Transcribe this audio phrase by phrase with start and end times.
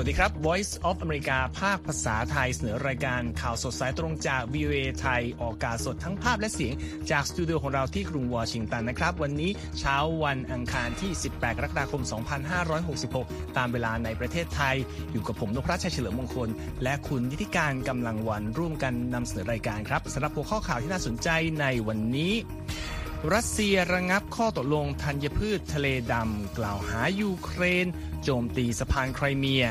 [0.00, 6.74] สวัสดีครับ Voice of America ภาคภาษาไทยเสนอรายการข่าวสดสายตรงจาก VOA ไทย ออกอากาศสดทั้งภาพและเสียง
[7.10, 12.02] จากสตูดิโอของเราที่กรุงวอชิงตันนะครับ วันนี้เช้าวันอังคารที่ 18 กรกฎาคม
[12.98, 14.76] 2566 ตามเวลาในประเทศไทย
[15.12, 16.48] อยู่กับผมนพรัชชัยเฉลิมมงคล
[16.82, 21.28] และคุณนิติการกำลังวันร่วมกันนำเสนอรายการครับสำหรับหัวข้อข่าวที่น่าสนใจ
[21.60, 22.32] ในวันนี้
[23.34, 27.86] รัสเซียระงับข้อตกลงธัญพืชทะเลดำกล่าวหายูเครน
[28.24, 29.64] โจมตีสะพานไครเมีย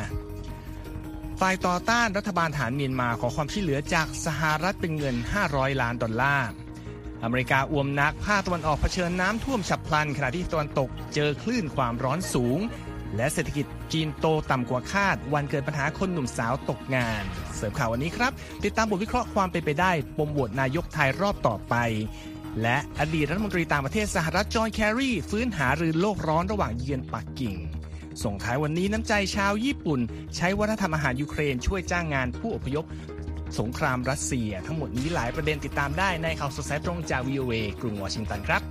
[1.40, 5.16] ฝ่ายต่อต้านรัฐบาลฐานเมียนมาขอความช่วยเหลือจากสหรัฐเป็นเงิน
[5.48, 6.50] 500 ล้านดอลลาร์
[7.24, 12.60] อเมริกาอวมนักภาคตะวันออกเผชิญน้ำท่วมฉับพลัน ขณะที่ตะวันตกเจอคลื่นความร้อนสูง
[13.16, 17.24] และเศรษฐกิจจีนโตต่ำกว่าคาด วันเกิดปัญหาคนหนุ่มสาวตกงาน
[17.56, 18.32] เสริมข่าววันนี้ครับ
[18.64, 21.76] ติดตามบทวิเคราะห์ความเป็นไปได้ปมโหวตนายกไทยรอบต่อไป
[22.62, 27.56] และอดีตรัฐมนตรีต่างประเทศสหรัฐจอห์นแคร์รีฟื้นหารือโลกร้อนระหว่างเยือนปักกิ่ง
[28.24, 30.00] ส่งท้ายวันนี้น้ำใจชาวญี่ปุ่น
[30.36, 32.86] ใช้วัฒนธรรมอาหารยูเครนช่วยจ้างงานผู้อพยพ
[33.60, 38.62] สงครามรัสเซีย ทั้งหมดนี้หลายประเด็นติดตามได้ในข่าวสดสายตรงจาก VOA กรุงวอชิงตันครับ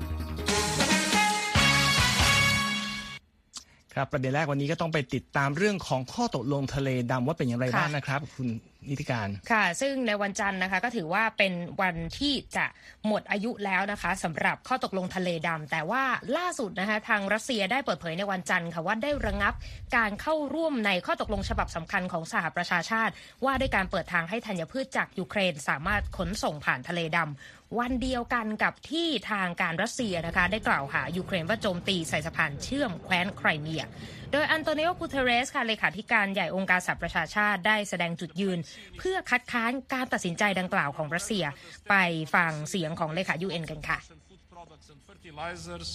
[3.95, 8.49] ครับประเด็นแรกวันนี้ก็ต้องไปติดตามเรื่องของข้อตกลงทะเลดำว่าเป็นอย่างไรบ้างนะครับ คุณ
[8.91, 12.67] นิติการค่ะ ซึ่งในวันจันทร์นะคะก็ถือว่าเป็นวันที่จะ
[13.07, 16.03] หมดอายุแล้วนะคะสำหรับข้อตกลงทะเลดำแต่ว่า
[16.37, 19.55] ล่าสุดนะคะทางรัสเซียได้เปิดเผยในวันจันทร์ค่ะว่าได้ระงับ
[19.97, 23.13] การเข้าร่วมในข้อตกลงฉบับสำคัญของสหประชาชาติ
[23.45, 33.85] ว่าด้วยการเปิดทางให้ธัญพืชจากยูเครน สามารถขนส่งผ่านทะเลดำวันเดียวกันกับที่ทางการรัสเซียนะคะ ได้กล่าวหายูเครนว่าโจมตีใส่สะพานเชื่อมแคว้นไครเมีย
[34.33, 38.59] โดยอันโตนิโอกูเทเรสค่ะเลขาธิการใหญ่องค์การสหประชาชาติได้แสดงจุดยืน
[38.99, 41.45] เพื่อคัดค้านการตัดสินใจดังกล่าวของรัสเซีย
[41.91, 41.95] ไป
[42.35, 43.99] ฟังเสียงของเลขา UN กันค่ะ
[44.31, 45.89] Food products and fertilizers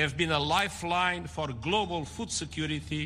[0.00, 3.02] have been a lifeline for global food security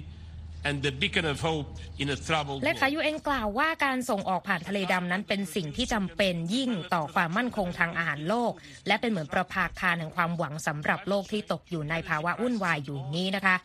[0.68, 1.68] and the beacon of hope
[2.02, 2.98] in a troubled เลขา world.
[2.98, 8.52] UN กล่าวว่าการส่งออกผ่านทะเลดำนั้นเป็นสิ่งที่จำเป็นยิ่งต่อความมั่นคงทางอาหารโลก
[8.86, 13.56] และเป็นเหมือนประภาคารแห่งความหวังสำหรับโลกที่ตกอยู่ในภาวะวุ่นวายอยู่นี้นะคะ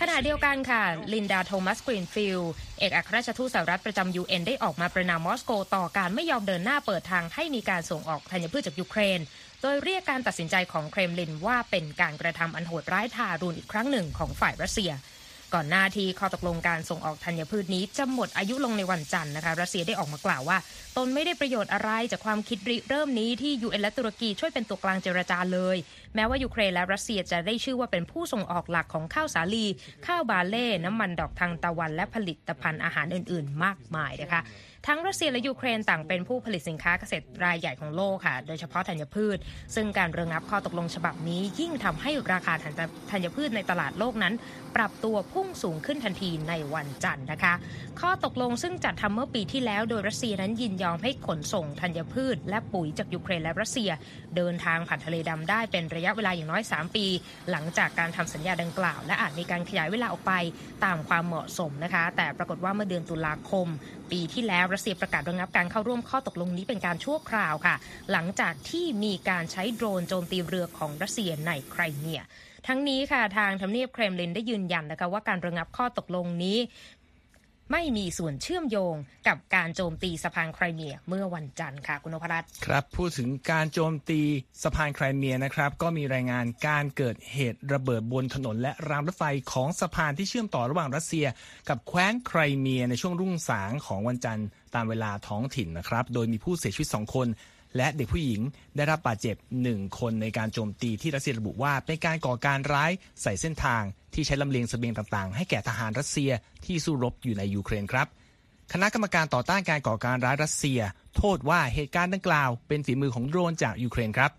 [0.00, 0.82] ขณะเดียวกันค่ะ
[1.12, 9.20] ลินดาโทมัสกรีนฟิลด์เอกอัครราชทูตสหรัฐประจำยูเอ็นได้ออกมาประนามมอสโกต่อการไม่ยอมเดินหน้าเปิดทางให้มีการส่งออกธัญพืชจากยูเครน
[9.62, 14.90] โดยเรียกการตัดสินใจของเครมลินว่าเป็นการกระทำอันโหดร้ายทารุณอีกครั้งหนึ่งของฝ่ายรัสเซีย
[15.54, 20.58] ก่อนหน้าที่ข้อตกลงการส่งออกธัญพืชนี้จะหมดอายุลงในวันจันทร์นะคะรัสเซียได้ออกมากล่าวว่า
[20.96, 25.76] ตนไม่ได้ประโยชน์อะไรจากความคิดริเริ่มนี้ที่ยูเอ็นและตุรกีช่วยเป็นตัวกลางเจรจาเลย
[26.14, 29.66] แม้ว่ายูเครนและรัสเซียจะได้ชื่อว่าเป็นผู้ส่งออกหลักของข้าวสาลี
[30.06, 34.40] ข้าวบาเล่ น้ำมันดอกทางตะวันและผลิตภัณฑ์อาหารอื่น ๆ มากมายนะคะ
[34.86, 39.38] ทั้งรัสเซียและยูเครนต่างเป็นผู้ผลิตสินค้าเกษตรรายใหญ่ของโลกค่ะ โดยเฉพาะธัญพืช
[39.74, 42.54] ซึ่งการระงับข้อตกลงฉบับนี้ ยิ่งทำให้ราคา
[43.10, 44.34] ธัญพืชในตลาดโลกนั้น
[44.76, 47.54] ปรับตัวพุ่งสูงขึ้นทันทีในวันจันทร์นะคะ
[48.00, 53.90] ข้อตกลงซึ่งจัดทำเมื่อปีที่แล้ว โดยรัสเซียนั้นยินยอมให้ขนส่งธัญพืช และปุ๋ยจากยูเครนและรัสเซีย
[54.36, 57.06] เดินทางผ่านทะเลดำได้เป็นระยะเวลาอย่างน้อย 3 ปี
[57.50, 60.32] หลังจากการทำสัญญาดังกล่าว และอาจมีการขยายเวลาออกไป
[60.84, 63.68] ตามความเหมาะสมนะคะ แต่ปรากฏว่าเมื่อเดือนตุลาคม
[64.12, 67.74] ปีที่แล้วรัสเซียประกาศระงับการเข้าร่วมข้อตกลงนี้เป็นการชั่วคราวค่ะ
[68.12, 72.20] หลังจากที่มีการใช้โดรนโจมตีเรือของรัสเซียในไครเมีย
[72.66, 76.58] ทั้งนี้ค่ะทางทำเนียบเครมลินได้ยืนยันนะคะว่าการระงับข้อตกลงนี้
[77.72, 78.94] ไม่มีส่วนเชื่อมโยง
[79.28, 84.20] กับการโจมตีสะพานไครเมียเมื่อวันจันทร์ค่ะคุณนพรัตน์ครับพูดถึงการโจมตี
[84.62, 91.26] สะพานไครเมียนะครับ ก็มีรายงานการเกิดเหตุระเบิดบนถนน และรางรถไฟของสะพานที่เชื่อมต่อระหว่างรัสเซีย
[91.68, 97.28] กับแคว้นไครเมียในช่วงรุ่งสางของวันจันทร์ ตามเวลาท้องถิ่นนะครับ โดยมีผู้เสียชีวิต 2 คน
[97.76, 98.40] และเด็กผู้หญิง
[98.76, 99.36] ได้รับบาดเจ็บ
[99.68, 102.90] 1 คนในการโจมตีที่รัสเซียระบุว่าเป็นการก่อการร้าย
[103.22, 103.82] ใส่เส้นทาง
[104.14, 106.30] ที่ใช้ลำเลียงเสบียงต่างๆ ให้แก่ทหารรัสเซีย
[106.64, 108.06] ที่สู้รบอยู่ในยูเครนครับ
[108.72, 110.80] คณะกรรมการต่อต้านการก่อการร้ายรัสเซีย
[111.16, 114.30] โทษว่าเหตุการณ์ดังกล่าวเป็นฝีมือของโดรนจากยูเครนครับ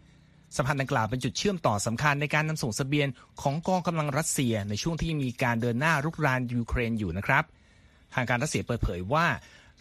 [0.55, 3.07] สะพานดังกล่าวเป็นจุดเชื่อมต่อสำคัญในการนำส่งเสบียง
[3.41, 7.43] ของกองกำลังรัสเซียในช่วงที่มีการเดินหน้ารุกรานยูเครนอยู่นะครับ
[8.13, 9.25] ทางการรัสเซียเปิดเผยว่า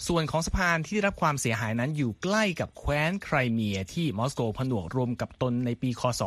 [0.06, 6.22] ส่วนของสะพานที่ได้รับความเสียหายนั้นอยู่ใกล้กับแคว้นไครเมียที่มอสโกผนวกรวมกับตนในปีคศ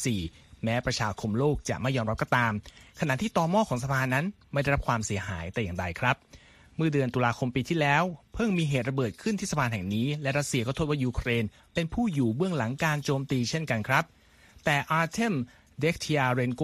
[0.00, 2.52] 2014 แม้ประชาคมโลกจะไม่ยอมรับก็ตาม
[3.00, 6.16] ขณะที่ตอม่อของสะพานนั้นไม่ได้รับความเสียหายแต่อย่างใดครับ
[6.76, 8.02] เมื่อเดือนตุลาคมปีที่แล้ว
[8.34, 11.44] เพิ่งมีเหตุระเบิดขึ้นที่สะพานแห่งนี้ และรัสเซียก็โทษว่ายูเครน
[11.74, 14.04] เป็นผู้อยู่เบื้องหลังการโจมตีเช่นกันครับ
[14.64, 15.34] แต่อาร์เทม
[15.80, 16.62] เดกทิอาเรนโก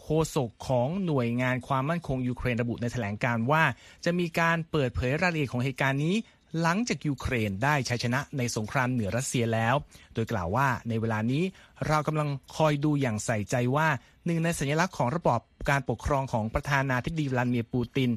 [0.00, 3.62] โฆษกของหน่วยงานความมั่นคงยูเครนระบุในแถลงการณ์ว่า
[4.04, 6.14] จะมีการเปิดเผยรายละเอียดของเหตุการณ์นี้
[6.62, 9.74] หลังจากยูเครนได้ชัยชนะในสงครามเหนือรัสเซียแล้ว
[10.14, 11.42] โดยกล่าวว่าในเวลานี้
[11.88, 13.88] เรากำลังคอยดูอย่างใส่ใจว่า
[14.24, 15.40] หนึ่งในสัญลักษณ์ของระบอบ
[15.70, 18.10] การปกครองของประธานาธิบดีวลาดิเมียร์ปูติน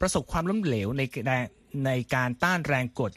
[0.00, 1.02] ประสบความล้มเหลวใน
[1.86, 3.12] ในการต้านแรงกด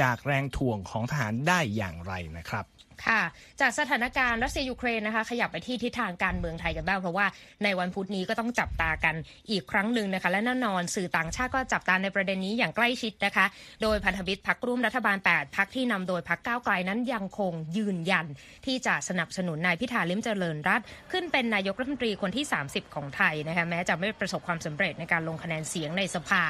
[0.00, 2.64] จากแรงถ่วงของทหารได้อย่างไรนะครับ
[3.04, 3.22] ค่ะ
[3.60, 7.26] จากสถานการณ์รัสเซียยูเครนนะคะ ขยับไปที่ทิศทางการเมืองไทยกันบ้าง เพราะว่า
[7.64, 9.14] ในวันพุธนี้ก็ต้องจับตากัน
[9.50, 13.46] อีกครั้งหนึ่งนะคะ และแน่นอนสื่อต่างชาติก็จับตาในประเด็นนี้อย่างใกล้ชิดนะคะ
[13.82, 18.26] โดยพันธมิตรพักร่วมรัฐบาล 8พักที่นำโดยพักก้าวไกลนั้นยังคงยืนยัน
[18.66, 20.80] ที่จะสนับสนุนนายพิธาลิ้มเจริญรัตน์
[21.12, 26.42] ขึ้นเป็นนายกรัฐมนตรีคนที่ 30 ของไทยนะคะแม้จะไม่ประสบความสำเร็จในการลงคะแนนเสียงในสภา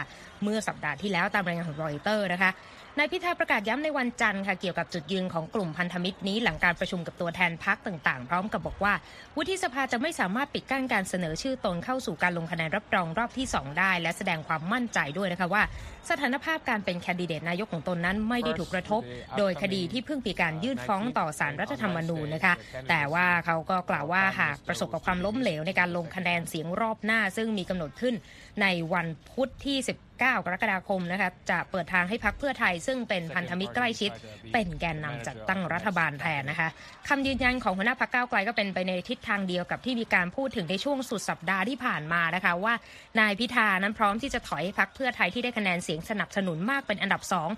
[0.42, 2.50] เมื่อสัปดาห์ที่แล้วตามรายงานของรอยเตอร์นะคะ
[2.98, 8.92] นายพิธาประกาศย้ำในวันจันทร์ค่ะเกี่ยวกับจุดยืนของกลุ่มพันธมิตรนี้หลังการประชุมกับตัวแทนพรรคต่างๆ พร้อมกับบอกว่า
[9.36, 15.62] วุฒิสภาจะไม่สามารถปิดกั้นการเสนอชื่อตนเข้าสู่การลงคะแนนรับรองรอบที่ 2 ได้ และแสดงความมั่นใจด้วยนะคะว่า
[16.10, 19.02] สถานภาพการเป็นแคนดิเดตนายกของตนนั้นไม่ได้ถูกกระทบ
[19.38, 22.54] โดยคดีที่เพิ่งมีการยื่นฟ้องต่อศาลรรัฐธรรมนูญนะคะ
[22.88, 28.14] แต่ว่าเขาก็กล่าวว่าหากประสบกับความล้มเหลวในการลงคะแนนเสียงรอบหน้า ซึ่งมีกำหนดขึ้น
[28.62, 29.78] ในวันพุธที่
[30.18, 34.10] 9 กรกฎาคมนะคะจะเปิดทางให้พักเพื่อไทย ซึ่งเป็นพันธมิตรใกล้ชิด
[34.52, 36.68] เป็นแกนนำจัดตั้งรัฐบาลแทนนะคะ
[37.08, 42.74] คำยืนยันของหัวหน้าพักก้าวไกลก็เป็นไปในทิศทางเดียวกับที่มีการพูดถึงในช่วงสุดสัปดาห์ที่ผ่านมานะคะว่า
[43.20, 47.48] นายพิธานั้นพร้อมที่จะถอยพักเพื่อไทยที่ได้คะแนนเสียงสนับสนุนมากเป็นอันดับสอง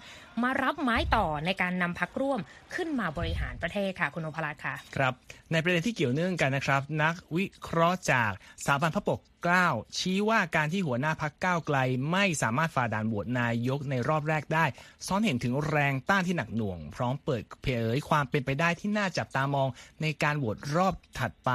[0.43, 2.41] มารับไม้ต่อในการนำพักร่วม
[2.75, 5.13] ขึ้นมาบริหารประเทศค่ะคุณโอภรัตค่ะครับ
[5.53, 8.33] ในประเด็นที่เกี่ยวเนื่องกันนะครับ นักวิเคราะห์จาก
[8.63, 9.67] สถาบันพระปกกล้า
[9.99, 11.79] ชี้ว่าการที่หัวหน้าพักก้าวไกล
[12.13, 14.65] ไม่สามารถฝ่าด่านโหวตนายกในรอบแรกได้
[15.07, 19.69] ซ้อนเห็นถึงแรงต้านที่หนักหน่วง พร้อมเปิดเผยความเป็นไปได้ที่น่าจับตามอง
[20.03, 21.51] ในการโหวตรอบถัดไป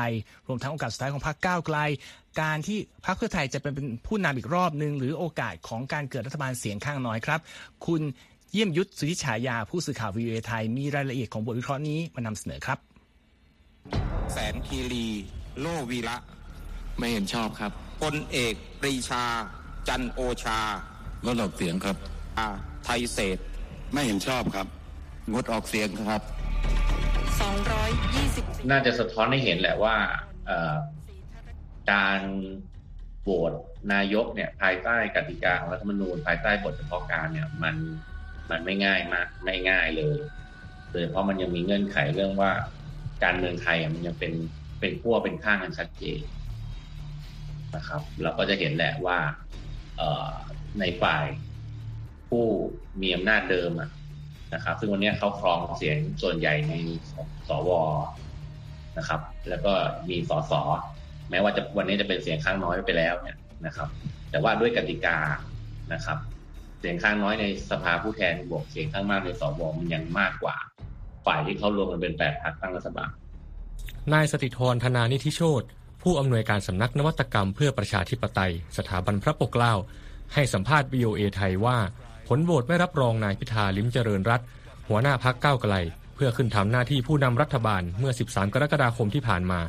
[0.47, 1.77] รวมทั้งโอกาสสุดท้ายของพรรคก้าวไกล
[2.41, 3.73] การที่พรรคเพื่อไทยจะเป็น
[4.07, 7.39] ผู้นำอีกรอบหนึ่งหรือโอกาสของการเกิดรัฐบาลเสียงข้างน้อยครับ
[7.85, 8.01] คุณ
[8.51, 12.79] เยี่ยมยุทธสุธิฉายาผู้สื่อข่าววีเอไทยมีรายละเอียดของบทวิเคราะห์นี้มานำเสนอครับ
[14.31, 15.07] แสนคีรี
[15.59, 16.17] โลวีระ
[16.97, 19.23] ไม่เห็นชอบครับพลเอกปรีชา
[19.87, 20.59] จันโอชา
[21.25, 21.97] งดออกเสียงครับ
[22.37, 22.47] อา
[22.85, 23.37] ไทยเศษ
[23.93, 24.67] ไม่เห็นชอบครับ
[25.31, 26.21] งดออกเสียงครับ
[27.85, 29.95] 220น่าจะสะท้อนให้เห็นแหละว่า
[31.91, 32.21] การ
[33.23, 33.53] โหวต
[33.93, 37.75] นายกเนี่ยภายใต้กติกาของรัฐธรรมนูญภายใต้บทเฉพาะการเนี่ยมัน
[38.51, 40.17] มันไม่ง่ายมากไม่ง่ายเลย
[40.89, 42.51] โดยเฉพาะมันยังมีเงื่อนไขเรื่องว่า
[43.23, 44.33] การเมืองไทยมันยังเป็น
[44.79, 46.19] เป็นขั้วเป็นข้างกันชัดเจน
[47.75, 49.17] นะครับ เราก็จะเห็นแหละว่า
[50.79, 51.25] ในฝ่าย
[52.29, 52.45] ผู้
[53.01, 53.71] มีอำนาจเดิม
[54.53, 56.73] นะครับ ซึ่งวันนี้เขาครองเสียงส่วนใหญ่ใน
[57.47, 57.69] สว
[58.97, 59.73] นะครับ แล้วก็
[60.09, 60.53] มีสส
[61.29, 63.87] แม้ว่าจะวันนี้จะเป็นเสียงข้างน้อยไปแล้วเนี่ยนะครับ
[64.31, 65.17] แต่ว่าด้วยกติกา
[65.93, 66.17] นะครับ
[66.79, 70.55] เสียงข้างน้อยในสภาผู้แทนบวกเสียงข้างมากในสวมันยังมากกว่า
[71.25, 73.09] ฝ่ายที่เขารวมกันเป็นแปดพรรคตั้งรัฐบาล
[74.13, 75.63] นายสติธรธนานิธิโชต
[76.03, 79.73] ผู้อำนวยการสำนักนวัตกรรมเพื่อประชาธิปไตย สถาบันพระปกเกล้า
[80.33, 81.77] ให้สัมภาษณ์ VOA ไทยว่า
[82.27, 84.41] ผลโหวตไม่รับรองนายพิธาลิ้มเจริญรัต
[84.89, 85.73] หัวหน้าพักก้าวไกล
[86.15, 89.59] เพื่อขึ้นทำหน้าที่ผู้นำรัฐบาลเมื่อ 13 กรกฎาคมที่ผ่านมา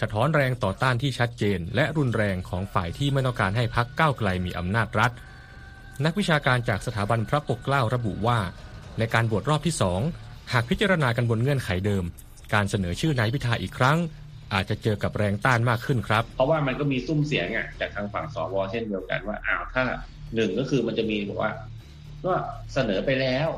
[0.00, 5.10] สะท้อนแรงต่อต้านที่ชัดเจน และรุนแรงของฝ่ายที่ไม่ต้องการให้พักก้าวไกลมีอำนาจรัฐ
[6.04, 8.38] นักวิชาการจากสถาบันพระปกเกล้าระบุว่า
[8.98, 10.00] ในการบวชรอบที่สอง
[10.52, 12.04] หากพิจารณากันบนเงื่อนไขเดิม
[12.54, 13.98] การเสนอชื่อนายพิธาอีกครั้ง
[14.54, 19.84] อาจจะเจอกับแรงต้านมากขึ้นครับ เพราะว่ามันก็มีซุ้มเสียงอะจากทางฝั่งสวเช่นเดียวกันว่าอ้าวถ้า
[20.34, 21.52] หนึ่งก็คือมันจะมีบอกว่า
[22.24, 22.32] ก็
[22.74, 23.48] เสนอไปแล้ว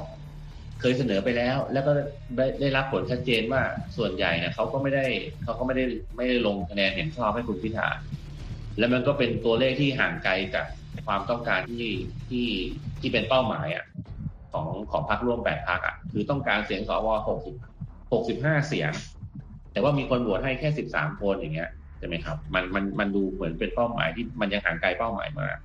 [0.81, 1.93] เคยเสนอไปแล้ว แล้วก็
[2.37, 3.63] ได้ได้รับผลชัดเจนว่า
[3.97, 5.07] ส่วนใหญ่เนี่ยเขาก็ไม่ได้
[5.45, 5.85] เขาก็ไม่ได้
[6.17, 7.89] ไม่ได้ลงคะแนนเห็นชอบให้คุณพิธา
[8.79, 10.67] แล้วมันก็เป็นตัวเลขที่ห่างไกลจาก
[11.07, 11.89] ความต้องการที่
[12.29, 12.47] ที่
[13.01, 13.85] ที่เป็นเป้าหมายอะ
[14.53, 17.55] ของของพรรคร่วมแปดพรรคอะคือต้องการเสียงสวหกสิบ
[18.13, 18.91] หกสิบห้าเสียง
[19.73, 25.57] แต่ว่ามีคนโหวตให้แค่สิบสามคนอย่างเงี้ยใช่ไหมครับมันมันมันดูเหมือนเป็นเป้าหมายที่มันยังห่างไกลเป้าหมายมาก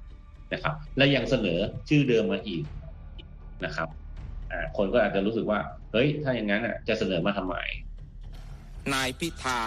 [0.53, 2.63] นะครับ และยังเสนอชื่อเดิมมาอีก
[3.65, 3.89] นะครับ
[4.77, 5.60] คนก็อาจจะรู้สึกว่า
[5.91, 7.55] เฮ้ย ถ้าอย่างนั้นอะจะเสนอมาทำไม
[8.93, 9.60] นายพิธา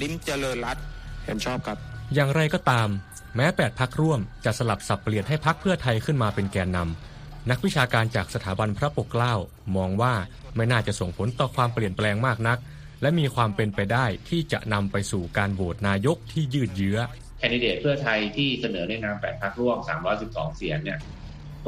[0.00, 0.76] ลิ้มเจริญรัต
[1.24, 1.78] เห็นชอบครับ
[2.14, 2.88] อย่างไรก็ตาม
[3.36, 9.34] แม้แปดพักร่วมจะสลับสับเปลี่ยนให้พักเพื่อไทยขึ้นมาเป็นแกนนำนักวิชาการจากสถาบันพระปกเกล้า
[9.76, 10.14] มองว่า
[10.56, 12.58] ไม่น่าจะส่งผลต่อความเปลี่ยนแปลงมากนัก
[13.02, 16.98] และมีความเป็นไปได้ที่จะนำไปสู่การโหวตนายกที่ยืดเยื้อ
[17.38, 19.78] แคนดิเดตเพื่อไทยที่เสนอในนามแปดพักร่วม
[20.18, 20.98] 312 เสียงเนี่ย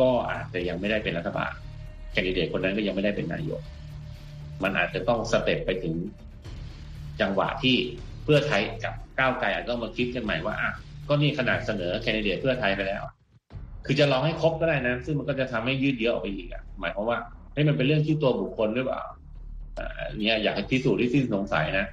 [0.01, 1.53] ก็อาจจะยังไม่ได้เป็นรัฐบาล
[2.13, 3.61] แคนดิเดตคนนั้นก็ยังไม่ได้เป็นนายก
[4.63, 5.95] มันอาจจะต้องสเต็ปไปถึง
[7.21, 7.77] จังหวะที่
[8.25, 10.71] เพื่อไทยกับก้าวไกลอาจจะต้องมาคิดกันใหม่ว่าอะ
[11.09, 13.03] ก็นี่ขนาดเสนอแคนดิเดตเพื่อไทยไปแล้ว
[13.87, 17.19] คือจะลองให้ครบก็ได้นะ ซึ่งมันก็จะทำให้ยืดเยื้อออกไปอีกอะ หมายความว่า
[17.55, 19.03] ให้มันเป็นเรื่องที่ตัวบุคคลหรือเปล่า
[20.19, 21.87] เนี่ยอยากให้พิสูจน์ที่สิ้นสงสัยนะ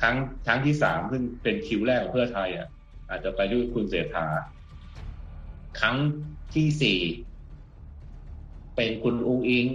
[0.00, 2.68] ครั้งครั้งที่สามซึ่งเป็นคิวแรกของเพื่อไทยอะ
[3.08, 4.26] อาจจะไปด้วยคุณเสถา
[5.80, 5.96] ครั้ง
[6.54, 7.00] ที่สี่
[8.76, 9.66] เป็นคุณอุ้งอิง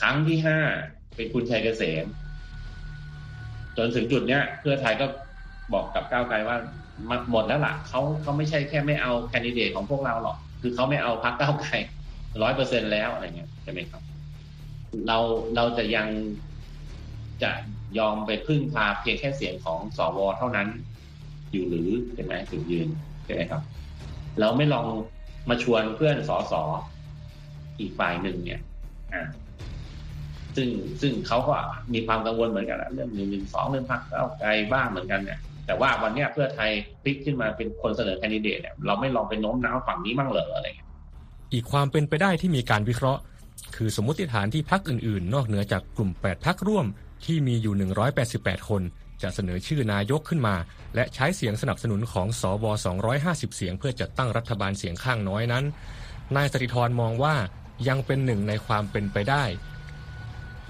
[0.00, 0.58] ครั้งที่ห้า
[1.14, 2.06] เป็นคุณชัยเกษม
[3.76, 5.06] จนถึงจุดเนี้ย เพื่อไทยก็
[5.74, 6.56] บอกกับก้าวไกลว่า
[7.30, 11.70] หมดแล้วล่ะเขาเขาไม่ใช่แค่ไม่เอาแคนดิเดตของพวกเราหรอก คือเขาไม่เอาพรรคก้าวไกล
[12.42, 14.09] ร้อยเปอร์เซ็นแล้วอะไรเงี้ยใช่ไหมครับ
[15.06, 15.18] เรา
[15.56, 16.08] เราจะยัง
[17.42, 17.50] จะ
[17.98, 20.68] ยอมไปพึ่งพาเพียงแค่เสียงของสวเท่านั้น
[21.52, 22.88] อยู่หรือใช่ไหมถึงยืน
[23.24, 23.62] ใช่ไหมครับ
[24.40, 24.86] เราไม่ลอง
[25.48, 26.62] มาชวนเพื่อนสอสอ
[27.80, 28.60] อีกฝ่ายหนึ่งเนี่ย
[29.14, 29.22] อ่า
[30.56, 30.68] ซึ่ง
[31.00, 31.52] ซึ่งเขาก็
[31.92, 36.70] มีความกังวลเหมือนกันเรื่องหนึ่งหนึ่งสองเรื่องพรรคก้าวไกลบ้างเหมือนกันเนี่ยแต่ว่าวันนี้เพื่อไทย
[37.02, 40.66] พลิกขึ้นมาเป็นคนเสนอแคนดิเดตเนี่ยเราไม่ลองไปโน้มน้าวฝั่งนี้บ้างเหรออะไร
[41.52, 43.20] อีกความเป็นไปได้ที่มีการวิเคราะห์
[43.76, 46.86] คือสมมติฐานที่พักอื่นๆ นอกเหนือจากกลุ่ม 8 พักร่วม
[47.24, 47.74] ที่มีอยู่
[48.26, 48.82] 188 คน
[49.22, 50.56] จะเสนอชื่อนายกขึ้นมา
[50.94, 52.64] และใช้เสียงสนับสนุนของสว
[53.10, 55.64] 250 เสียง เพื่อจัดตั้งรัฐบาลเสียงข้างน้อยนั้น
[56.36, 57.34] นายสติธรมองว่า
[57.88, 59.44] ยังเป็นหนึ่งในความเป็นไปได้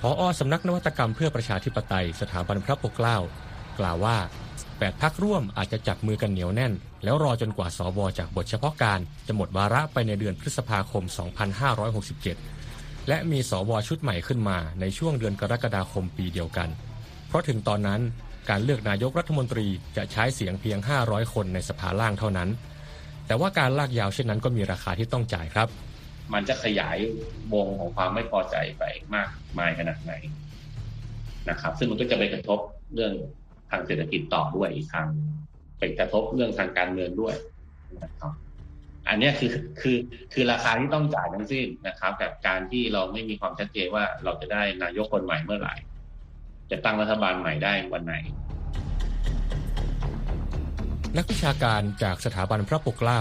[0.00, 3.18] พออสำนักนวัตกรรมเพื่อประชาธิปไตยสถาบันพระปกเกล้า
[3.78, 4.18] กล่าวว่า
[4.61, 6.73] 8 พักร่วมอาจจะจับมือกันเหนียวแน่น
[7.04, 11.04] แล้วรอจนกว่าสวจากบทเฉพาะการ จะหมดวาระไปในเดือนพฤษภาคม
[11.68, 12.59] 2567
[13.09, 16.69] และมีสวชุดใหม่ขึ้นมาในช่วงเดือนกรกฎาคมปีเดียวกัน
[17.28, 18.00] เพราะถึงตอนนั้น
[18.50, 19.66] การเลือกนายกรัฐมนตรี
[19.97, 22.49] จะใช้เสียงเพียง 500 คนในสภาล่างเท่านั้น
[23.26, 25.69] แต่ว่าการลากยาวเช่นนั้นก็มีราคาที่ต้องจ่ายครับ
[26.33, 26.97] มันจะขยาย
[27.54, 28.83] วงของความไม่พอใจไป
[29.14, 29.28] มาก
[29.59, 30.12] มายขนาดไหน
[31.49, 32.59] นะครับ ซึ่งมันก็จะไปกระทบ
[32.95, 33.12] เรื่อง
[33.71, 35.07] ทางเศรษฐกิจต่อด้วยอีกทาง
[35.78, 37.35] ไปกระทบเรื่องทางการเมืองด้วย
[38.02, 38.33] นะครับ
[39.09, 39.99] อันนี้คือคือ
[40.33, 45.75] คือราคาที่ต้องจ่ายทั้งสิ้นนะครับ กับการที่เราไม่มีความชัดเจนว่าเราจะได้นายกคนใหม่เมื่อไหร่
[46.71, 48.14] จะตั้งรัฐบาลใหม่ได้วันไหน
[51.16, 53.21] นักวิชาการจากสถาบันพระปกเกล้า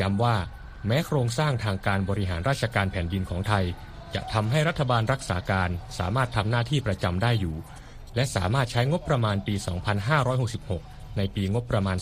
[0.00, 0.36] ย้ำว่า
[0.86, 3.64] แม้โครงสร้างทางการบริหารราชการแผ่นดินของไทย
[4.14, 7.56] จะทำให้รัฐบาลรักษาการสามารถทำหน้าที่ประจำได้อยู่
[8.14, 9.54] และสามารถใช้งบประมาณปี
[10.36, 11.96] 2566 ในปีงบประมาณ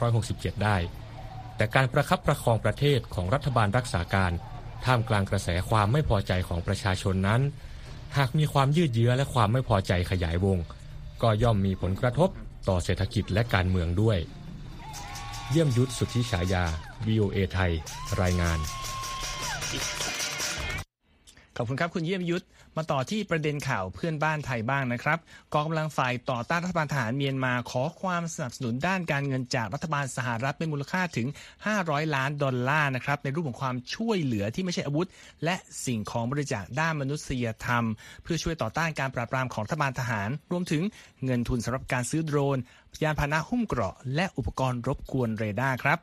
[0.00, 0.76] 2567 ได้
[1.58, 4.32] แต่การประคับประคองประเทศของรัฐบาลรักษาการ
[4.84, 7.40] ท่ามกลางกระแสความไม่พอใจของประชาชนนั้น
[8.16, 10.58] หากมีความยืดเยื้อและความไม่พอใจขยายวง
[11.22, 12.30] ก็ย่อมมีผลกระทบ
[12.68, 14.18] ต่อเศรษฐกิจและการเมืองด้วย
[15.50, 16.64] เยี่ยมยุทธสุทธิฉายา
[17.06, 17.72] VOA ไทย
[18.22, 18.58] รายงาน
[21.56, 22.44] ขอบคุณครับคุณเยี่ยมยุทธ
[22.78, 25.18] มาต่อที่ประเด็นข่าวเพื่อนบ้านไทยบ้างนะครับ
[25.52, 31.26] กองกำลังฝ่ายต่อต้านรัฐบาลทหารเมียนมาขอความสนับสนุนด้านการเงินจากรัฐบาลสหรัฐเป็นมูลค่าถึง
[31.66, 35.06] 500 ล้านดอลลาร์นะครับในรูปของความช่วยเหลือที่ไม่ใช่อาวุธ
[35.44, 35.56] และ
[35.86, 37.84] สิ่งของบริจาคด้านมนุษยธรรม
[38.22, 40.82] เพื่อช่วยต่อต้านการปราบปรามของรัฐบาลทหาร รวมถึง
[41.24, 42.58] เงินทุนสำหรับการซื้อโดรน
[43.02, 45.98] ยานพาหนะหุ้มเกราะ และอุปกรณ์รบกวนเรดาร์ครับ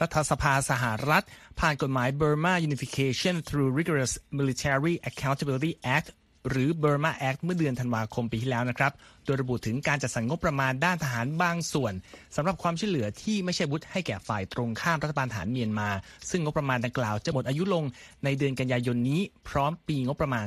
[0.00, 1.24] รัฐสภาสหรัฐ
[1.60, 6.08] ผ่านกฎหมาย Burma Unification through Rigorous Military Accountability Act
[6.48, 8.92] หรือ Burma Act เมื่อเดือนธันวาคมปีที่แล้วนะครับ
[9.24, 11.92] โดยระบุถึงการจัดสรรงบประมาณด้านทหารบางส่วน
[12.36, 15.88] สำหรับความช่วยเหลือที่ไม่ใช่วุธให้แก่ฝ่ายตรงข้ามรัฐบาลทหารเมียนมา
[16.30, 17.84] ซึ่งงบประมาณดังกล่าวจะหมดอายุลง
[18.24, 20.46] ในเดือนกันยายนนี้ พร้อมปีงบประมาณ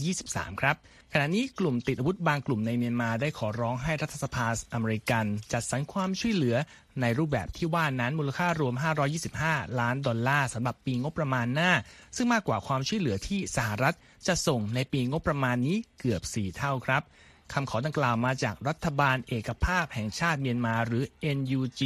[0.00, 0.76] 2023 ครับ
[1.12, 6.56] ขณะนี้กลุ่มติดอาวุธบางกลุ่มในเมียนมาได้ขอร้องให้รัฐสภาอเมริกันจัดสรรความช่วยเหลือ
[7.00, 8.74] ในรูปแบบที่ว่านั้นมูลค่ารวม
[9.26, 11.72] 525 ล้านดอลลาร์สำหรับปีงบประมาณหน้า
[12.16, 13.94] ซึ่งมากกว่าความช่วยเหลือที่สหรัฐ
[14.26, 17.02] จะส่งในปีงบประมาณนี้เกือบ 4 เท่าครับ
[17.52, 21.04] คำขอดังกล่าวมาจากรัฐบาลเอกภาพแห่งชาติเมียนมาหรือ
[21.36, 21.80] NUG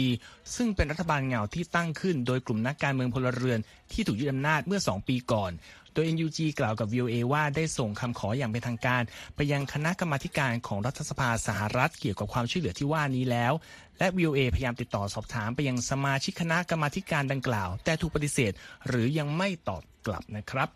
[0.57, 3.61] ซึ่งเป็นรัฐบาลเงาที่ตั้งขึ้น โดยกลุ่มนักการเมืองพลเรือน
[3.93, 5.53] ที่ถูกยึดอำนาจเมื่อ 2 ปีก่อน
[5.93, 9.03] โดย NUG กล่าวกับ VOA ว่าได้ส่งคำขออย่างเป็นทางการ
[9.35, 13.53] ไปยังคณะกรรมาการของรัฐสภาสหรัฐเกี่ยวกับความช่วยเหลือที่ว่านี้แล้ว
[13.99, 18.53] และ VOA พยายามติดต่อสอบถามไปยังสมาชิกคณะกรรมาการดังกล่าว แต่ถูกปฏิเสธ
[18.89, 20.69] หรือยังไม่ตอบกลับนะครับ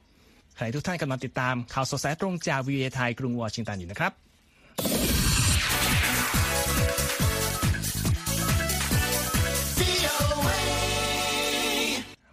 [0.61, 4.12] ใครทุกท่านกำลังติดตามข่าวสดสายตรงจาก VOA ไทยกรุงวอชิงตันอยู่นะครับ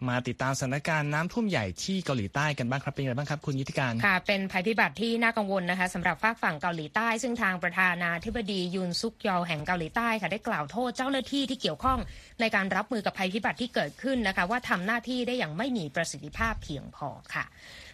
[0.09, 11.99] มาติดตามสถานการณ์น้ำท่วมใหญ่ที่เกาหลีใต้กันบ้างครับเป็นยังไงบ้างครับคุณยุทธการค่ะเป็นภัยพิบัติที่น่ากังวลนะคะสำหรับฝากฝั่งเกาหลีใต้ ซึ่งทางประธานาธิบดียุนซุกยอลแห่งเกาหลีใต้ค่ะได้กล่าวโทษเจ้าหน้าที่ที่เกี่ยวข้อง
[12.39, 17.45] ในการรับมือกับภัยพิบัติที่เกิดขึ้นนะคะว่าทำหน้าที่ได้อย่างไม่มีประสิทธิภาพเพียงพอค่ะ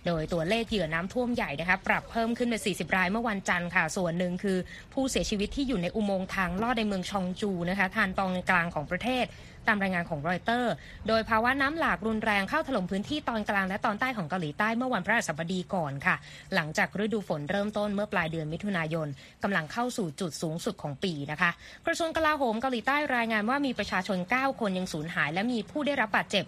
[0.07, 4.57] โดยตัวเลขเหยื่อน้ำท่วมใหญ่นะคะปรับเพิ่มขึ้นเป็น40 รายเมื่อวันจันทร์ค่ะ ส่วนหนึ่งคือ
[4.93, 9.27] ผู้เสียชีวิตที่อยู่ในอุโมงค์ทางลอดในเมืองชองจูนะคะทางตอนกลางของประเทศ
[9.69, 10.73] ตามรายงานของรอยเตอร์
[11.07, 16.15] โดยภาวะน้ำหลากรุนแรงเข้าถล่มพื้นที่ตอนกลางและตอนใต้ของเกาหลีใต้เมื่อวันพฤหัสบดีก่อนค่ะ
[16.55, 19.07] หลังจากฤดูฝนเริ่มต้นเมื่อปลายเดือนมิถุนายน
[19.43, 21.51] กำลังเข้าสู่จุดสูงสุดของปีนะคะ
[21.85, 26.45] กระทรวงกลาโหมเกาหลีใต้รายงานว่ามีประชาชน 9 คนยังสูญหาย และมีผู้ได้รับบาดเจ็บ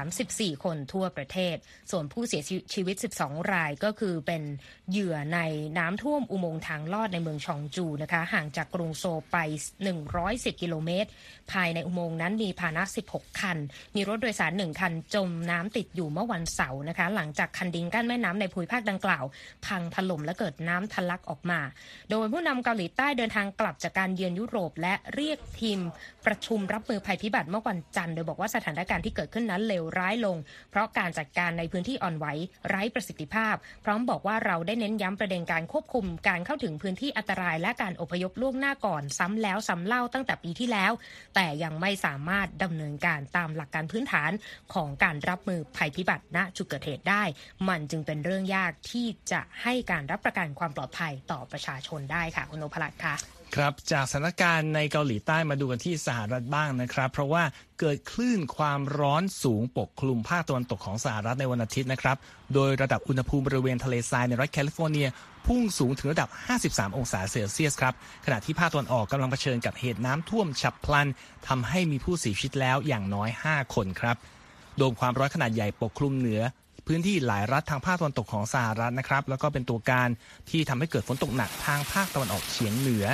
[0.00, 1.56] 34 คนทั่วประเทศ
[1.90, 2.42] ส่วนผู้เสีย
[2.74, 4.42] ชีวิตวิต 12 รายก็คือเป็น
[4.90, 5.40] เหยื่อใน
[5.78, 9.36] น้ำท่วมอุโมงค์ทางลอดในเมืองชองจูนะคะ ห่างจากกรุงโซไป
[10.00, 11.08] 110 กิโลเมตร
[11.52, 13.58] ภายในอุโมงค์นั้นมีพาหนะ 16 คัน
[13.94, 19.24] มีรถโดยสาร 1 คัน จมน้ำติดอยู่เมื่อวันเสาร์นะคะ หลังจากคันดินกั้นแม่น้ำในภูมิภาคดังกล่าว
[19.66, 21.60] พังถล่มและเกิดน้ำทะลักออกมา
[22.10, 25.78] โดยผู้นำเกาหลีใต้เดินทางกลับจากการเยือนยุโรป และเรียกทีม
[26.26, 30.36] ประชุมรับมือภัยพิบัติเมื่อวันจันทร์โดยบอกว่าสถานการณ์ที่เกิดขึ้นนั้นเลวร้ายลง
[30.70, 32.26] เพราะการจัดการในพื้นที่อ่อนไหว
[32.78, 33.54] ร้ประสิทธิภาพ
[33.84, 40.92] พร้อมบอกว่าเราได้เน้นย้ำประเด็นการควบคุมการเข้าถึงพื้นที่อันตรายและการอพยพล่วงหน้าก่อน ซ้ำแล้วซ้ำเล่าตั้งแต่ปีที่แล้ว
[41.34, 44.30] แต่ยังไม่สามารถดำเนินการตามหลักการพื้นฐาน
[44.74, 47.22] ของการรับมือภัยพิบัติณจุดเกิดเหตุได้
[47.68, 57.42] มันจึงเป็นเรื่องยากที่จะให้การรับประกันความปลอดภัยต่อประชาชนได้ค่ะคุณโอภลัตค่ะ ครับจากสถานการณ์ในเกาหลีใต้มาดูกันที่สหรัฐบ้างนะครับ เพราะว่า
[57.80, 62.16] เกิดคลื่นความร้อนสูงปกคลุมภาคตะวันตกของสหรัฐในวันอาทิตย์นะครับ
[62.54, 65.08] โดยระดับอุณหภูมิบริเวณทะเลทรายในรัฐแคลิฟอร์เนีย
[65.46, 66.28] พุ่งสูงถึงระดับ
[66.64, 67.94] 53 องศาเซลเซียสครับ
[68.26, 71.08] ขณะที่ภาคตะวันออกกำลังเผชิญกับเหตุน้ำท่วมฉับพลัน
[71.48, 74.16] ทำให้มีผู้เสียชีวิตแล้วอย่างน้อย 5 คนครับ
[74.76, 76.42] โดมความร้อนขนาดใหญ่ปกคลุมเหนือ
[76.86, 80.08] พื้นที่หลายรัฐทางภาคตะวันตกของสหรัฐนะครับ แล้วก็เป็นตัวการ
[80.50, 83.06] ที่ทำให้เกิดฝนตกหนักทางภาคตะวันออกเฉียงเหนือ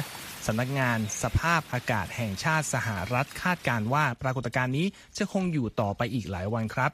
[0.46, 4.86] สำนักงานสภาพอากาศแห่งชาติสหรัฐคาดการณ์ว่าปรากฏการณ์นี้
[5.16, 6.90] จะคงอยู่ต่อไปอีกหลายวันครับ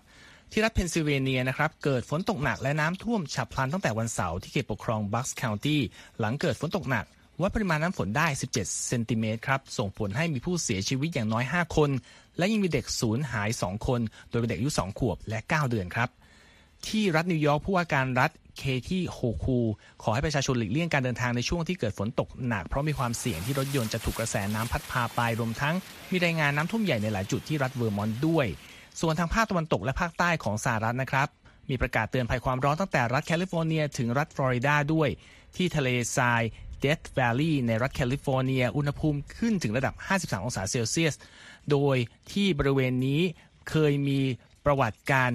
[0.53, 5.81] ที่รัฐเพนซิลเวเนียนะครับเกิดฝนตกหนักและน้ำท่วมฉับพลันตั้งแต่วันเสาร์ที่เขตปกครองบัคส์เคาน์ตี้
[6.19, 7.05] หลังเกิดฝนตกหนัก
[7.41, 11.91] วัดปริมาณน้ำฝนได้ 17 เซนติเมตรครับ ส่งผลให้มีผู้เสียชีวิตอย่างน้อย 5 คน
[12.39, 16.09] และยังมีเด็กสูญหาย 2 คน โดยเป็นเด็กอายุ 2 ขวบและ 9 เดือนครับ
[16.87, 18.31] ที่รัฐนิวยอร์กผู้ว่าการรัฐ
[18.61, 19.59] เคธี โฮคูล
[20.03, 25.75] ขอให้ประชาชนหลีกเลี่ยงการเดินทางในช่วงที่เกิดฝนตกหนัก เพราะมีความเสี่ยงที่รถยนต์จะถูกกระแสน้ำพัดพาไปรวมทั้ง
[26.13, 28.47] มีรายงานน้ำท่วมใหญ่ในหลายจุดที่รัฐเวอร์มอนต์ด้วย
[29.01, 31.29] ส่วนทางภาคตะวันตกและภาคใต้ของสหรัฐนะครับ
[31.71, 35.09] มีประกาศเตือนภัยความร้อนตั้งแต่รัฐแคลิฟอร์เนีย ถึงรัฐฟลอริดาด้วย
[35.57, 36.43] ที่ทะเลทราย
[36.81, 41.15] เดธแวลลีย์ในรัฐแคลิฟอร์เนีย อุณหภูมิขึ้นถึงระดับ 53 องศาเซลเซียส
[41.71, 41.97] โดย
[42.33, 43.23] ที่บริเวณนี้
[43.71, 44.21] เคยมี
[44.65, 45.31] ประวัติการ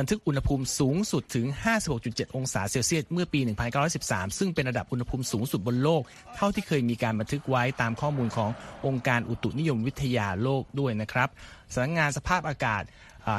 [0.00, 1.46] บันทึกอุณหภูมิสูงสุดถึง
[1.90, 3.40] 56.7 องศาเซลเซียสเมื่อปี
[3.84, 6.02] 1913 ซึ่งเป็นระดับอุณหภูมิสูงสุดบนโลก
[6.36, 8.50] เท่าที่เคยมีการบันทึกไว้ตามข้อมูลของ
[8.86, 11.28] องค์การอุตุนิยมวิทยาโลกด้วยนะครับ
[11.72, 12.82] สำนักงานสภาพอากาศ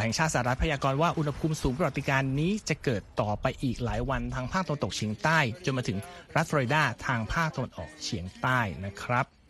[0.01, 5.97] แห่งชาติสหรัฐพยากรณ์ว่าอุณหภูมิสูงประวัติการนี้จะเกิดต่อไปอีกหลายวันทางภาคตะวันตกเฉียงใต้ จนมาถึง
[6.35, 9.40] รัฐฟลอริดาทางภาคตะวันออกเฉียงใต้นะครับ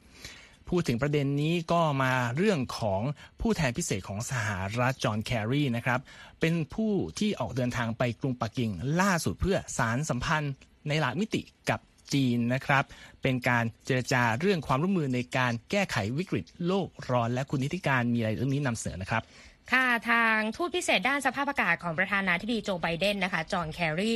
[0.71, 3.01] พูดถึงประเด็นนี้ก็มาเรื่องของ
[3.41, 5.99] ผู้แทนพิเศษของสหรัฐจอห์นแคร์รีนะครับ
[6.39, 10.53] เป็นผู้ที่ออกเดินทางไปกรุงปักกิ่งล่าสุดเพื่อสานสัมพันธ์
[10.87, 11.79] ในหลายมิติกับ
[12.13, 12.83] จีนนะครับ
[13.21, 19.23] เป็นการเจรจาเรื่องความร่วมมือในการแก้ไขวิกฤตโลกร้อนและคุณนิติการมีอะไรเรื่องนี้นำเสนอนะครับ
[19.69, 24.13] ค่ะทางทูตพิเศษด้านสภาพอากาศของประธานาธิบดีโจไบเดนนะคะจอห์นแคร์รี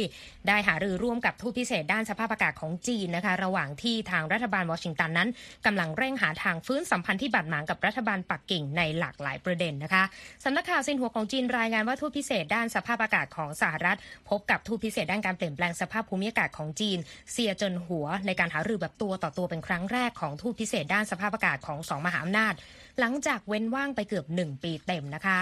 [0.47, 5.29] ได้หารือร่วมกับทูตพิเศษด้านสภาพอากาศของจีนนะคะระหว่างที่ทางรัฐบาลวอชิงตันนั้น
[5.65, 10.03] กำลังเร่งหาทางฟื้นสัมพันธ์ที่บาดหมางกับรัฐบาลปักกิ่งในหลากหลายประเด็นนะคะ
[10.43, 13.97] สำนักข่าวซินหัวของจีนรายงานว่าทูตพิเศษด้านสภาพอากาศของสหรัฐ
[14.29, 16.97] พบกับทูตพิเศษด้านการเปลี่ยนแปลงสภาพภูมิอากาศของจีน
[17.31, 22.55] เซียจนหัวในการหารือแบบตัวต่อตัวเป็นครั้งแรกของทูตพิเศษด้านสภาพอากาศของสองมหาอำนาจ
[22.99, 25.39] หลังจากเว้นว่างไปเกือบ 1 ปีเต็มนะคะ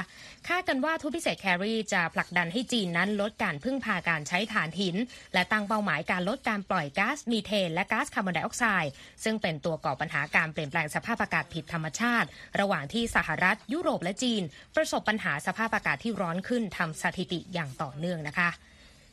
[0.47, 4.95] คาดกันว่าทูตพิเศษแครีจะผลักดันให้จีนนั้นลดการพึ่งพาการใช้ถ่านหิน
[5.33, 8.91] และตั้งเป้าหมายการลดการปล่อยก๊าซมีเทน และก๊าซคาร์บอนไดออกไซด์
[9.23, 12.27] ซึ่งเป็นตัวก่อปัญหาการเปลี่ยนแปลงสภาพอากาศผิดธรรมชาติ
[12.59, 14.41] ระหว่างที่สหรัฐ ยุโรปและจีน
[14.75, 18.51] ประสบปัญหาสภาพอากาศที่ร้อนขึ้นทำสถิติอย่างต่อเนื่องนะคะ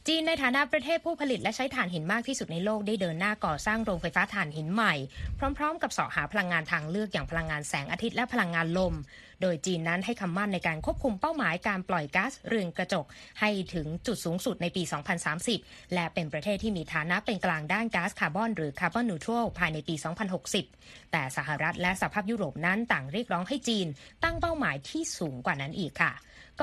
[0.08, 4.94] จีนในฐานะประเทศผู้ผลิตและใช้ถ่านหินมากที่สุดในโลกได้เดินหน้าก่อสร้างโรงไฟฟ้าถ่านหินใหม่
[5.58, 8.94] พร้อม ๆ กับเสาะหาพลังงานทางเลือกอย่างพลังงานแสงอาทิตย์และพลังงานลม
[9.42, 13.06] โดยจีนนั้นให้คำมั่นในการควบคุมเป้าหมายการปล่อยก๊าซเรือนกระจก
[13.40, 14.82] ให้ถึงจุดสูงสุดในปี
[15.38, 19.94] 2030 และเป็นประเทศที่มีฐานะเป็นกลางด้านก๊าซคาร์บอนหรือคาร์บอนนิวทรัลภายในปี
[20.54, 23.86] 2060 แต่สหรัฐและสหภาพยุโรปนั้นต่างเรียกร้องให้จีน
[24.24, 26.12] ตั้งเป้าหมายที่สูงกว่านั้นอีกค่ะ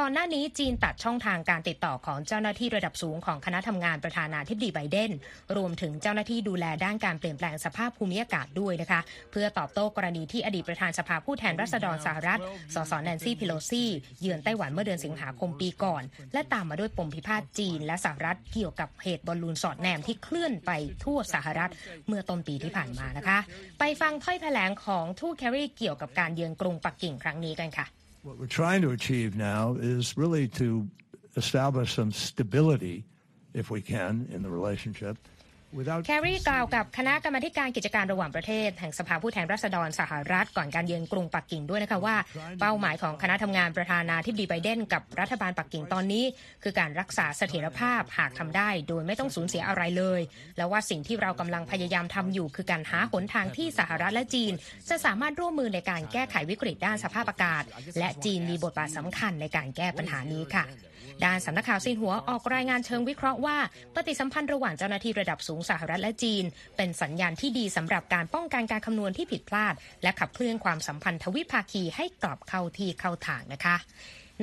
[0.02, 5.12] ก่อนหน้านี้จีนตัดช่องทางการติดต่อของเจ้าหน้าที่ระดับสูงของคณะทำงานประธานาธิบดีไบเดน
[5.58, 12.40] รวมถึงเจ้าหน้าที่ดูแลด้านการเปลี่ยนแปลงสภาพภูมิอากาศด้วยนะคะ เพื่อตอบโต้กรณีที่อดีตประธานสภาผู้แทนราษฎรสหรัฐ
[12.74, 13.90] สสแนนซี่พิโลซี่
[14.22, 20.72] เยือนไต้หวันเมื่อเดือนสิงหาคมปีก่อน และตามมาด้วยปมพิพาทจีน และสหรัฐเกี่ยวกับเหตุบอลลูนสอดแนมที่เคลื่อนไป
[21.04, 21.72] ทั่วสหรัฐ
[22.08, 23.40] เมื่อต้นปีที่ผ่านมานะคะ
[23.80, 27.88] ไปฟังถ้อยแถลงของทูตแคร์รีเกี่ยวกับการเยือนกรุงปักกิ่งครั้งนี้กันค่ะ
[28.28, 30.90] What we're trying to achieve now is really to
[31.38, 33.06] establish some stability,
[33.54, 35.18] if we can, in the relationship.
[36.06, 42.16] แครีกล่าวกับคณะกรรมการกิจการระหว่างประเทศแห่งสภาผู้แทนราษฎรสหรัฐก่อนการเยือนกรุงปักกิ่งด้วยนะคะว่า
[42.60, 46.24] เป้าหมายของคณะทำงานประธานาธิบดีไบเดนกับรัฐบาลปักกิ่งตอนนี้
[46.64, 50.22] คือการรักษาเสถียรภาพหากทำได้ โดยไม่ต้องสูญเสียอะไรเลย
[50.58, 54.54] แล้วว่าสิ่งที่เรากำลังพยายามทำอยู่ คือการหาหนทางที่สหรัฐและจีน
[54.90, 57.64] จะสามารถร่วมมือในการแก้ไขวิกฤตด้านสภาพอากาศ
[58.00, 60.66] และจีนมีบทบาทสำคัญในการแก้ปัญหานี้ค่ะ
[61.26, 63.58] ด้านสำนักข่าวซินหัวออกรายงานเชิงวิเคราะห์ว่า
[63.96, 66.44] ปฏิสัมพันธ์ระหว่างเจ้าหน้าที่ระดับสูงสหรัฐและจีน
[66.78, 73.76] เป็นสัญญาณที่ดีสำหรับการป้องกันการคำนวณที่ผิดพลาด และขับเคลื่อนความสัมพันธ์ทวิภาคีให้กลับเข้าที่เข้าทางนะคะ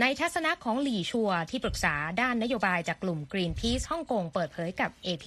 [0.01, 5.27] ในทัศนะของหลี่ชัวที่ปรึกษาด้านนโยบายจากกลุ่ม Greenpeace ฮ่องกงเปิดเผยกับ AP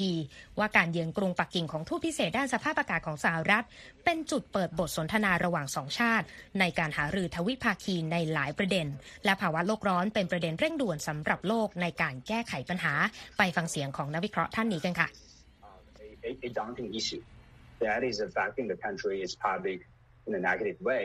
[0.60, 3.65] ว่าการเยือนกรุงปักกิ่งของทูตพิเศษด้านสภาพอากาศของสหรัฐ
[4.06, 6.25] เป็นจุดเปิดบทสนทนาระหว่างสองชาติ
[6.60, 8.88] ในการหารือทวิภาคีในหลายประเด็น
[9.25, 12.93] และภาวะโลกร้อนเป็นประเด็นเร่งด่วนสำหรับโลกในการแก้ไขปัญหา
[13.38, 15.08] ไปฟังเสียงของนักวิเคราะห์ท่านนี้กันค่ะ
[16.47, 17.23] a, daunting issue
[17.86, 19.80] that is affecting the country is public
[20.27, 21.03] in a negative way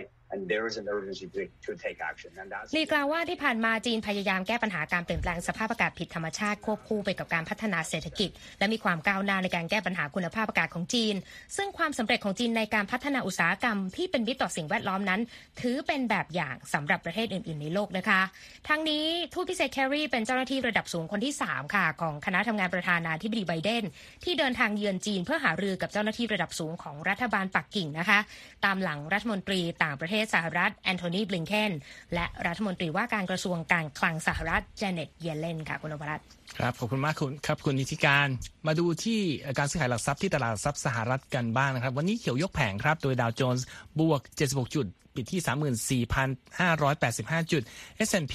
[2.76, 11.14] ลีกล่าวว่าที่ผ่านมาจีนพยายามแก้ปัญหาการเปลี่ยนแปลงสภาพอากาศผิดธรรมชาติควบคู่ไปกับการพัฒนาเศรษฐกิจ และมีความก้าวหน้าในการแก้ปัญหาคุณภาพอากาศของจีน
[11.56, 15.20] ซึ่งความสำเร็จของจีนในการพัฒนาอุตสาหกรรมที่เป็นมิตรต่อสิ่งแวดล้อมนั้น
[15.60, 18.20] ถือเป็นแบบอย่างสำหรับประเทศอื่น ๆ ในโลกนะคะ
[18.68, 23.84] ทั้งนี้ทูตพิเศษแครีเป็นเจ้าหน้าที่ระดับสูงคนที่ 3 ค่ะ ของคณะทำงานประธานาธิบดีไบเดน
[24.24, 28.18] ที่เดินทางเยือนจีนเพื่อหารือกับเจ้าหน้าที่ระดับสูงของรัฐบาลปักกิ่งนะคะ
[28.64, 31.72] ตามหลังรัฐมนตรีต่างประเทศสหรัฐแอนโทนีบลิงเคน
[32.14, 36.26] และรัฐมนตรีว่าการกระทรวงการคลังสหรัฐเจเน็ตเยเลนค่ะคุณนพรัตน์
[36.58, 38.28] ครับขอบคุณมากคุณครับคุณนิติการ
[38.66, 39.20] มาดูที่
[39.58, 43.66] การซื้อขายหลักทรัพย์ที่ตลาดทรัพย์สหรัฐกันบ้างนะครับ วันนี้เขียวยกแผงครับ โดยดาวโจนส์
[43.98, 47.62] บวก 76 จุด ปิดที่ 34,585 จุด
[48.08, 48.34] S&P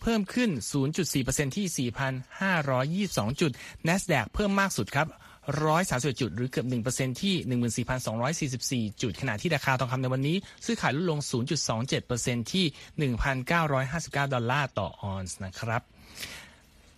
[0.00, 0.50] เพิ่มขึ้น
[1.04, 1.90] 0.4%ที่
[3.10, 3.52] 4,522 จุด
[3.88, 5.06] NASDAQ เพิ่มมากสุดครับ
[5.54, 7.34] 131จุด หรือเกือบ1%ที่
[8.90, 11.18] 14,244 จุด ขณะที่ราคาทองคำในวันนี้ ซื้อขายลดลง
[11.86, 12.66] 0.27%ที่
[13.72, 15.82] 1,959 ดอลลาร์ต่อออนซ์นะครับ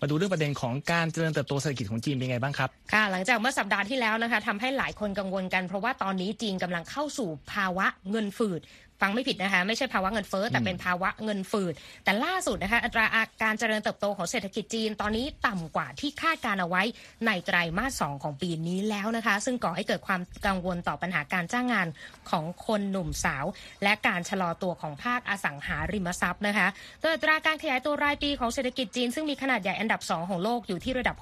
[0.01, 8.61] มาดูเรื่องประเด็นของการเจริญเติบโตเศรษฐกิจของจีนเป็นไงบ้างครับค่ะหลังจากเมื่อสัปดาห์ที่แล้วนะคะทำให้หลายคนกังวลกันเพราะว่าตอนนี้จีนกำลังเข้าสู่ภาวะเงินฝืด
[9.01, 13.05] ฟังไม่ผิดนะคะ ไม่ใช่ภาวะเงินเฟ้อแต่เป็นภาวะเงินฝืด แต่ล่าสุดนะคะอัตรา
[13.43, 16.83] การเจริญเติบโตของเศรษฐกิจจีน ตอนนี้ต่ำกว่าที่คาดการณ์เอาไว้
[17.27, 21.87] ในไตรมาสสองของปีนี้แล้วนะคะ ซึ่งก่อให้เกิดความกังวลต่อปัญหาการจ้างงาน
[22.31, 23.45] ของคนหนุ่มสาว
[23.83, 26.69] และการชะลอตัวของภาคอสังหาริมทรัพย์นะคะ
[27.01, 31.17] โดยอัตราการขยายตัวรายปีของเศรษฐกิจจีนซึ่งมีขนาดใหญ่อันดับ 2 ของโลกอยู่ที่ระดับ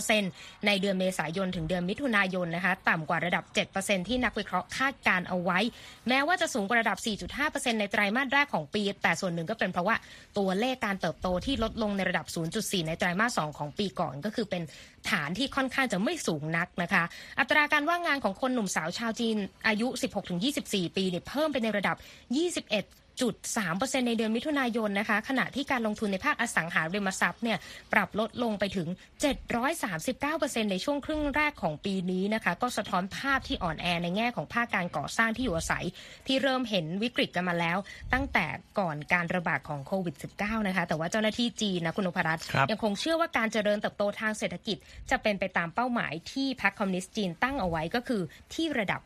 [0.00, 3.44] 6.3%ในเดือนเมษายนถึงเดือนมิถุนายนนะคะต่ำกว่าระดับ
[3.76, 5.58] 7%ที่นักวิเคราะห์คาดการเอาไว้
[6.08, 9.96] แม้ว่าจะสูงกว่าระดับ4.5%ในไตรามาสแรกของปี แต่ส่วนหนึ่งก็เป็นเพราะว่า
[10.38, 14.62] ตัวเลขการเติบโตที่ลดลงในระดับ 0.4 ในไตรามาส 2 ของปีก่อน ก็คือเป็น
[15.10, 17.04] ฐานที่ค่อนข้างจะไม่สูงนักนะคะ
[17.40, 19.36] อัตราการว่างงานของคนหนุ่มสาวชาวจีน
[19.68, 19.88] อายุ
[20.42, 21.96] 16-24 ปีเนี่ยเพิ่มไปในระดับ
[22.72, 27.58] 21 0.3%ในเดือนมิถุนายนนะคะ ขณะที่การลงทุนในภาคอสังหาริมทรัพย์เนี่ย
[27.92, 28.88] ปรับลดลงไปถึง
[29.60, 35.84] 739%ในช่วงครึ่งแรกของปีนี้นะคะ ก็สะท้อนภาพที่อ่อนแอในแง่ของภาคการก่อสร้างที่อยู่อาศัย
[36.26, 37.78] ที่เริ่มเห็นวิกฤตกันมาแล้ว
[38.12, 38.46] ตั้งแต่
[38.78, 44.76] ก่อนการระบาดของโควิด -19 นะคะ แต่ว่าเจ้าหน้าที่จีนนะคุณนพรัตน์ยังคงเชื่อว่าการเจริญเติบโตทางเศรษฐกิจ
[45.10, 48.22] จะเป็นไปตามเป้าหมายที่พรรคคอมมิวนิสต์จีนตั้งเอาไว้ก็คือ
[48.54, 49.00] ที่ระดับ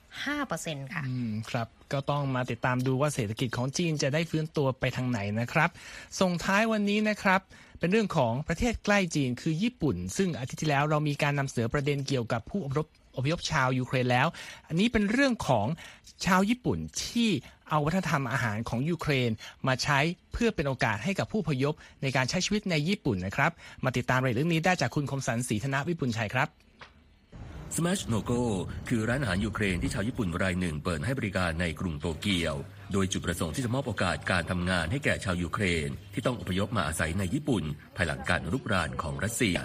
[0.44, 5.70] 5%ค่ะ อืม ครับ ก็ต้องมาติดตามดูว่าเศรษฐกิจของจีนจะได้ฟื้นตัวไปทางไหนนะครับ
[6.20, 7.40] ส่งท้ายวันนี้นะครับ
[7.79, 14.26] เป็นเรื่องของประเทศใกล้จีนคือญี่ปุ่น ซึ่งอาทิตย์ที่แล้วเรามีการนำเสนอประเด็นเกี่ยวกับผู้อพยพอพยพชาวยูเครนแล้ว
[14.68, 15.66] อันนี้เป็นเรื่องของ
[16.26, 17.31] ชาวญี่ปุ่นที่
[17.68, 19.31] เอาวัฒนธรรมอาหารของยูเครน
[19.66, 19.98] มาใช้
[20.33, 23.53] เพื่อเป็นโอกาสให้กับผู้พยพในการใช้ชีวิตในญี่ปุ่นนะครับ
[23.85, 26.48] มาติดตามรายละเอียดเรื่องนี้ได้จากคุณคมสันศรีธนวิปุลชัยครับ
[27.76, 28.42] Smash No Go
[28.88, 32.54] คือร้านอาหารยูเครนที่ชาวญี่ปุ่นรายหนึ่งเปิดให้บริการในกรุงโตเกียว
[32.92, 37.64] โดยจุดประสงค์ที่จะมอบโอกาสการทำงานให้แก่ชาวยูเครน ที่ต้องอพยพมาอาศัยในญี่ปุ่น
[37.96, 39.56] ภายหลังการรุกรานของรัสเซีย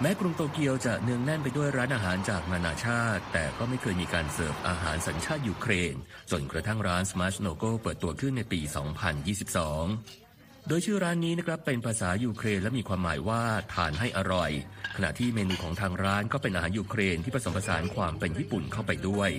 [0.00, 5.94] แม้กรุงโตเกียวจะเนืองแน่นไปด้วยร้านอาหารจากนานาชาติ แต่ก็ไม่เคยมีการเสิร์ฟอาหารสัญชาติยูเครน
[6.30, 10.25] จนกระทั่งร้าน Smachnoho เปิดตัวขึ้นในปี 2022
[10.68, 13.42] โดยชื่อร้านนี้นะครับเป็นภาษายูเครนและมีความหมายว่า
[13.74, 14.50] ทานให้อร่อย
[14.96, 19.30] ขณะที่เมนูของทางร้านก็เป็นอาหารยูเครนที่ผสมผสานความเป็นญี่ปุ่นเข้าไปด้วย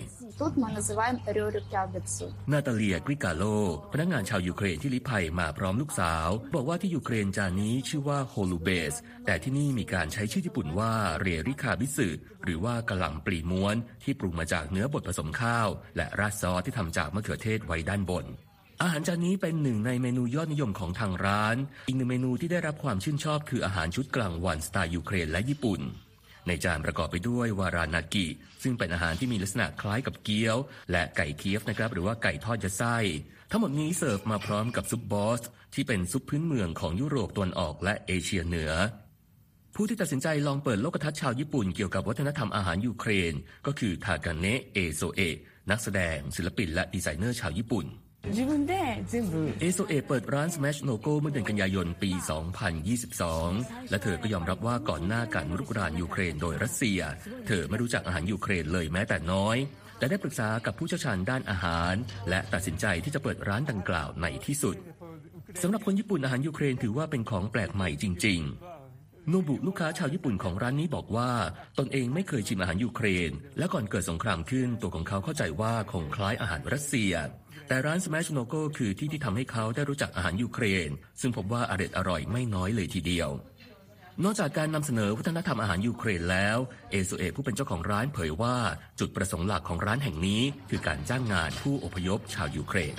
[2.51, 3.43] นาตาเลียกริกาโล
[3.93, 12.09] พนักงานชาวยูเครนที่ลี้ภัยมาพร้อมลูกสาว บอกว่าที่ยูเครนจานนี้ชื่อว่าโฮลุบซี แต่ที่นี่มีการใช้ชื่อญี่ปุ่นว่าโรรุเคียเบตสึ
[12.43, 18.27] หรือว่ากะหล่ำปลีม้วน ที่ปรุงมาจากเนื้อบดผสมข้าว และราดซอสที่ทำจากมะเขือเทศไว้ด้านบน
[18.81, 21.55] อาหารจานนี้เป็นหนึ่งในเมนูยอดนิยมของทางร้าน
[21.87, 25.81] อีกหนึ่งเมนูที่ได้รับความชื่นชอบคืออาหารชุดกลางวันสไตล์ยูเครนและญี่ปุ่น
[26.47, 28.27] ในจานประกอบไปด้วยวาเรนิกิ
[28.63, 30.57] ซึ่งเป็นอาหารที่มีลักษณะคล้ายกับเกี๊ยว
[30.91, 32.97] และไก่เคียฟนะครับหรือว่าไก่ทอดยัดไส้
[33.51, 35.41] ทั้งหมดนี้เสิร์ฟมาพร้อมกับซุปบอร์ช
[35.73, 38.71] ที่เป็นซุปพื้นเมืองของยุโรปตะวันออกและเอเชียเหนือ
[39.75, 43.33] ผู้ที่ตัดสินใจลองเปิดโลกทัศน์ชาวญี่ปุ่นเกี่ยวกับวัฒนธรรมอาหารยูเครน
[43.65, 45.35] ก็คือทากาเนะเอโซเอะ
[45.71, 47.87] นักแสดง ศิลปินและดีไซเนอร์ชาวญี่ปุ่น
[49.59, 52.11] เอโซเอเปิดร้าน Smachnoho เมื่อเดือนกันยายนปี
[53.05, 56.99] 2022 และเธอก็ยอมรับว่าก่อนหน้าการรุกรานยูเครนโดยรัสเซีย
[57.47, 59.57] เธอไม่รู้จักอาหารยูเครนเลยแม้แต่น้อย
[59.97, 61.93] แต่ได้ปรึกษากับผู้เชี่ยวชาญด้านอาหาร
[62.29, 64.75] และตัดสินใจที่จะเปิดร้านดังกล่าวในที่สุด
[65.61, 71.31] สำหรับคนญี่ปุ่นอาหารยูเครนถือว่าเป็นของแปลกใหม่จริง ๆโนบุลูกค้าชาวญี่ปุ่นของร้านนี้บอกว่า
[71.79, 77.13] ตนเองไม่เคยชิมอาหารยูเครน และก่อนเกิดสงครามขึ้นตัวของเขาเข้าใจว่าคงคล้ายอาหารรัสเซีย
[77.68, 83.30] แต่ร้าน Smash No Go คือที่ที่ทำให้เขาได้รู้จักอาหารยูเครน ซึ่งพบว่าอร่อยอร่อยไม่น้อยเลยทีเดียว
[84.24, 86.58] นอกจากการนำเสนอวัฒนธรรมอาหารยูเครนแล้ว
[86.90, 88.56] เอโซเอะผู้เป็นเจ้าของร้านเผยว่า
[89.00, 92.96] จุดประสงค์หลักของร้านแห่งนี้ คือการจ้างงานผู้อพยพชาวยูเครน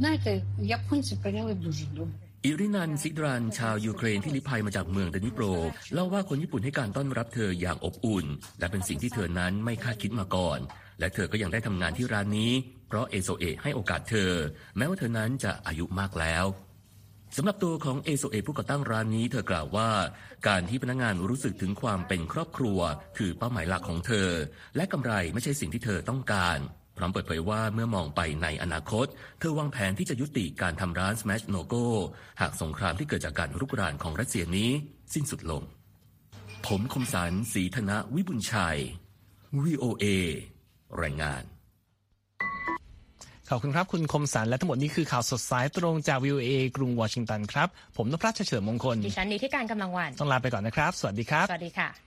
[0.00, 0.32] Знаєте,
[0.76, 2.14] японці прийняли дуже добре.
[2.44, 5.44] อิรินันซิดรัน ชาวยูเครนที่ลี้ภัยมาจากเมืองเดนิโปร
[5.92, 8.26] เล่าว่าคนญี่ปุ่นให้การต้อนรับเธออย่างอบอุ่น
[8.58, 10.58] และเป็นสิ่งที่เธอนั้นไม่คาดคิดมาก่อน
[10.98, 12.52] และเธอก็ยังได้ทำงานที่ร้านนี้
[12.87, 14.31] เพราะเอโซเอะให้โอกาสเธอ
[14.77, 16.45] แม้ว่าเธอนั้นจะอายุมากแล้ว
[17.35, 19.89] สำหรับตัวของเอโซเอผู้ก่อตั้งร้านนี้เธอกล่าวว่า
[20.47, 22.79] การที่พนักงานรู้สึกถึงความเป็นครอบครัว
[23.17, 24.29] คือเป้าหมายหลักของเธอ
[24.75, 26.57] และกำไรไม่ใช่สิ่งที่เธอต้องการ
[26.97, 29.07] พร้อมเปิดเผยว่าเมื่อมองไปในอนาคต
[29.39, 31.85] เธอวางแผนที่จะยุติการทำร้าน Smash No Go
[32.41, 34.69] หากสงครามที่เกิดจากการรุกรานของรัสเซียนี้
[35.13, 35.63] สิ้นสุดลง
[36.65, 38.79] ผมคมสันศรีธนะวิบุญชัย
[39.63, 40.05] VOA
[41.01, 41.43] รายงาน
[43.49, 52.06] ขอบคุณครับ คุณคมสันและทั้งหมดนี้คือข่าวสดสายตรงจาก VOA กรุงวอชิงตันครับ ผมนพรัชเฉลิมมงคลดิฉันนีที่การกำลังวัน ต้องลาไปก่อนนะครับ สวัสดีครับ สวัสดีค่ะ